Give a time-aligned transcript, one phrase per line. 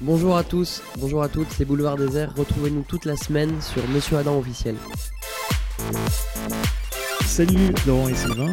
[0.00, 2.34] Bonjour à tous, bonjour à toutes, c'est Boulevard Désert.
[2.36, 4.76] Retrouvez-nous toute la semaine sur Monsieur Adam officiel.
[7.24, 8.52] Salut Laurent et Sylvain.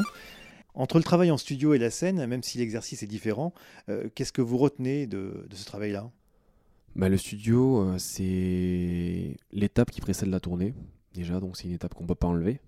[0.73, 3.53] Entre le travail en studio et la scène, même si l'exercice est différent,
[3.89, 6.09] euh, qu'est-ce que vous retenez de, de ce travail-là?
[6.95, 10.73] Bah, Le studio, euh, c'est l'étape qui précède la tournée.
[11.13, 12.59] Déjà, donc c'est une étape qu'on ne peut pas enlever.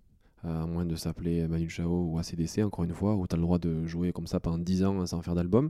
[0.43, 3.38] Euh, à moins de s'appeler Manu Chao ou ACDC, encore une fois, où tu as
[3.38, 5.70] le droit de jouer comme ça pendant 10 ans sans faire d'album.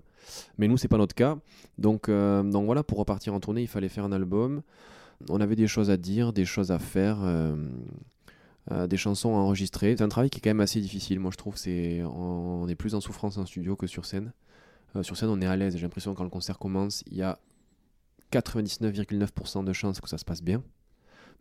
[0.57, 1.37] Mais nous, c'est pas notre cas.
[1.77, 4.61] Donc, euh, donc voilà, pour repartir en tournée, il fallait faire un album.
[5.29, 7.19] On avait des choses à dire, des choses à faire.
[8.71, 9.95] euh, des chansons à enregistrer.
[9.95, 11.19] C'est un travail qui est quand même assez difficile.
[11.19, 14.33] Moi, je trouve c'est on est plus en souffrance en studio que sur scène.
[15.01, 15.75] Sur scène, on est à l'aise.
[15.75, 17.37] J'ai l'impression que quand le concert commence, il y a
[18.31, 20.63] 99,9% de chances que ça se passe bien,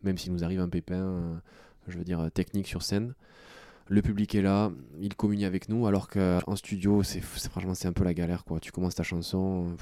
[0.03, 1.41] même s'il nous arrive un pépin,
[1.87, 3.13] je veux dire euh, technique sur scène.
[3.87, 7.93] Le public est là, il communie avec nous, alors qu'en studio, c'est franchement c'est un
[7.93, 8.59] peu la galère quoi.
[8.59, 9.77] Tu commences ta chanson,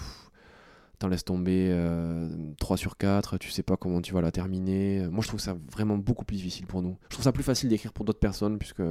[1.00, 5.08] t'en laisses tomber euh, 3 sur 4, tu sais pas comment tu vas la terminer.
[5.10, 6.98] Moi je trouve ça vraiment beaucoup plus difficile pour nous.
[7.10, 8.82] Je trouve ça plus facile d'écrire pour d'autres personnes, puisque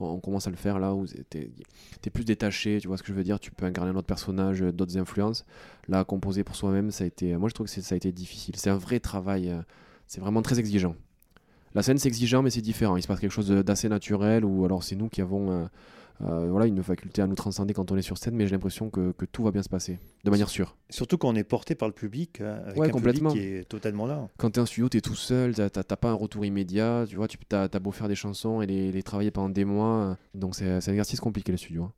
[0.00, 1.50] on, commence à le faire là où t'es
[2.04, 4.06] es plus détaché, tu vois ce que je veux dire, tu peux incarner un autre
[4.06, 5.44] personnage, euh, d'autres influences.
[5.88, 8.56] Là, composer pour soi-même, ça a été, moi je trouve que ça a été difficile.
[8.56, 9.60] C'est un vrai travail, euh,
[10.06, 10.94] c'est vraiment très exigeant.
[11.76, 12.96] La scène c'est exigeant, mais c'est différent.
[12.96, 15.64] Il se passe quelque chose d'assez naturel, ou alors c'est nous qui avons euh,
[16.22, 18.88] euh, voilà, une faculté à nous transcender quand on est sur scène, mais j'ai l'impression
[18.88, 20.74] que, que tout va bien se passer, de manière sûre.
[20.88, 23.30] Surtout quand on est porté par le public, euh, avec Ouais, un complètement.
[23.30, 24.26] public qui est totalement là.
[24.38, 27.16] Quand t'es en studio, t'es tout seul, t'as t'as- t'as pas un retour immédiat, tu
[27.16, 30.14] vois, tu as, beau faire des chansons et les, les travailler pendant des mois, euh,
[30.34, 31.82] donc c'est c'est un exercice compliqué le studio.
[31.84, 31.92] hein.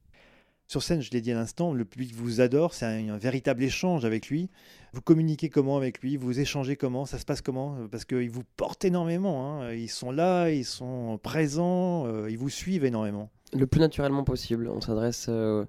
[0.70, 4.04] Sur scène, je l'ai dit à l'instant, le public vous adore, c'est un, véritable échange
[4.04, 4.50] avec lui.
[4.92, 7.74] Vous communiquez comment avec lui Vous échangez comment Ça se passe comment?
[7.90, 9.50] Parce qu'ils vous portent énormément.
[9.62, 9.72] hein.
[9.72, 13.30] Ils sont là, ils sont présents, euh, ils vous suivent énormément.
[13.54, 14.68] Le plus naturellement possible.
[14.68, 15.64] On s'adresse euh,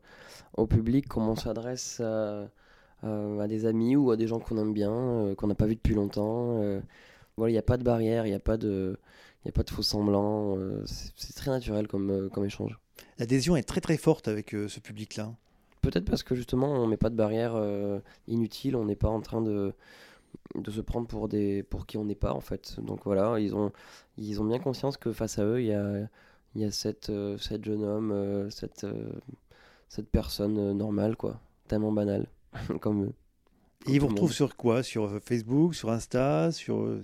[0.57, 2.49] au public comme on s'adresse à,
[3.01, 5.75] à- des amis ou à des gens qu'on aime bien, euh, qu'on n'a pas vu
[5.75, 6.57] depuis longtemps.
[6.61, 6.81] euh.
[7.37, 8.97] voilà, il n'y a pas de barrière, il n'y a pas de,
[9.69, 10.57] faux semblants.
[10.57, 12.77] euh, c'est très naturel euh, comme échange.
[13.19, 15.33] L'adhésion est très très forte avec euh, ce public-là.
[15.81, 19.21] Peut-être parce que justement on met pas de barrière euh, inutile, on n'est pas en
[19.21, 19.73] train de,
[20.55, 22.79] de se prendre pour des pour qui on n'est pas en fait.
[22.81, 23.71] Donc voilà, ils ont
[24.17, 26.07] ils ont bien conscience que face à eux il y a
[26.55, 29.11] il y a cette euh, cette jeune homme, euh, cette euh,
[29.87, 32.27] cette personne normale quoi, tellement banale
[32.81, 33.13] comme eux.
[33.87, 34.83] Et ils vous retrouvent sur quoi?
[34.83, 36.99] Sur Facebook, sur Insta, sur...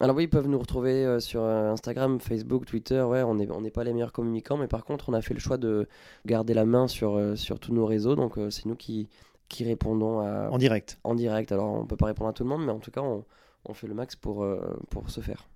[0.00, 3.02] Alors oui, ils peuvent nous retrouver euh, sur euh, Instagram, Facebook, Twitter.
[3.02, 5.40] Ouais, on n'est on pas les meilleurs communicants, mais par contre, on a fait le
[5.40, 5.88] choix de
[6.24, 8.14] garder la main sur, euh, sur tous nos réseaux.
[8.14, 9.08] Donc euh, c'est nous qui,
[9.48, 10.98] qui répondons à, en direct.
[11.02, 11.50] en direct.
[11.50, 13.24] Alors on peut pas répondre à tout le monde, mais en tout cas, on,
[13.64, 14.46] on fait le max pour,
[14.90, 15.48] pour se faire.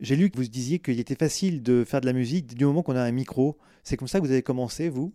[0.00, 2.82] J'ai lu que vous disiez qu'il était facile de faire de la musique du moment
[2.82, 3.58] qu'on a un micro.
[3.82, 5.12] C'est comme ça que vous avez commencé, vous?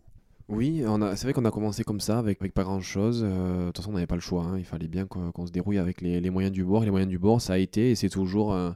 [0.49, 0.83] Oui,
[1.15, 3.21] c'est vrai qu'on a commencé comme ça, avec, pas grand chose.
[3.21, 4.43] de toute façon, on n'avait pas le choix.
[4.43, 4.57] hein.
[4.57, 6.83] Il fallait bien qu'on se dérouille avec les, moyens du bord.
[6.83, 8.75] Les moyens du bord, ça a été et c'est toujours un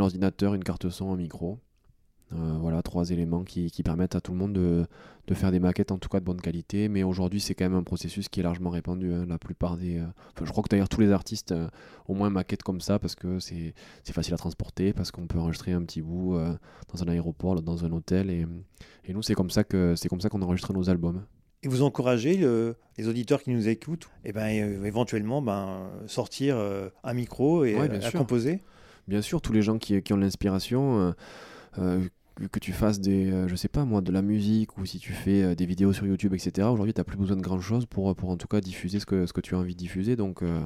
[0.00, 1.58] ordinateur, une carte son, un micro.
[2.32, 4.86] Euh, voilà, trois éléments qui, qui permettent à tout le monde de,
[5.28, 6.88] de faire des maquettes, en tout cas de bonne qualité.
[6.88, 9.12] Mais aujourd'hui, c'est quand même un processus qui est largement répandu.
[9.12, 9.26] hein.
[9.28, 9.98] La plupart des.
[9.98, 11.68] euh, enfin, je crois que d'ailleurs, tous les artistes, euh,
[12.08, 13.74] au moins maquettent comme ça parce que c'est
[14.10, 16.52] facile à transporter, parce qu'on peut enregistrer un petit bout euh,
[16.92, 18.30] dans un aéroport, dans un hôtel.
[18.30, 18.46] Et,
[19.04, 21.22] et nous, c'est comme ça que c'est comme ça qu'on enregistre nos albums.
[21.62, 26.56] Et vous encouragez le- les auditeurs qui nous écoutent, et ben, euh, éventuellement ben, sortir
[27.04, 28.62] un micro et Ouais, bien composer?
[29.06, 31.14] Bien sûr, tous les gens qui, qui ont l'inspiration,
[32.34, 34.98] que, que tu fasses des, euh, je sais pas moi, de la musique ou si
[34.98, 36.68] tu fais euh, des vidéos sur YouTube, etc.
[36.68, 39.26] Aujourd'hui, tu n'as plus besoin de grand chose pour, en tout cas diffuser ce que,
[39.26, 40.16] ce que tu as envie de diffuser.
[40.16, 40.60] Donc, euh,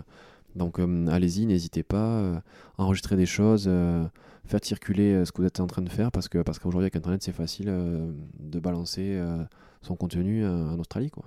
[0.56, 2.41] donc euh, allez-y, n'hésitez pas, euh,
[2.78, 4.06] enregistrer des choses, euh,
[4.46, 6.84] faire circuler euh, ce que vous êtes en train de faire parce que parce qu'aujourd'hui
[6.84, 9.44] avec Internet, c'est facile euh, de balancer euh,
[9.82, 11.25] son contenu euh, en Australie, quoi.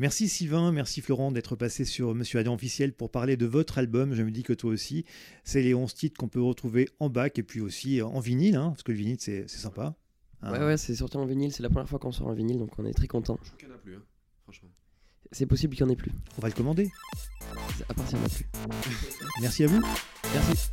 [0.00, 4.14] Merci Sylvain, merci Florent d'être passé sur Monsieur Adam officiel pour parler de votre album.
[4.14, 5.04] Je me dis que toi aussi,
[5.44, 8.70] c'est les 11 titres qu'on peut retrouver en bac et puis aussi en vinyle, hein,
[8.70, 9.94] parce que le vinyle c'est c'est sympa.
[10.40, 10.52] Hein.
[10.52, 11.52] Ouais, ouais, c'est sorti en vinyle.
[11.52, 13.38] C'est la première fois qu'on sort en vinyle, donc on est très content.
[13.42, 14.02] Je crois qu'il n'y en a plus, hein,
[14.44, 14.70] franchement.
[15.32, 16.12] C'est possible qu'il n'y en ait plus.
[16.38, 16.90] On va le commander.
[17.86, 18.46] À part s'il n'y en a plus.
[19.42, 19.82] Merci à vous.
[20.32, 20.70] Merci.